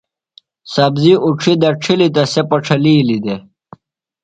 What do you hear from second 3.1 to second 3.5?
دےۡ۔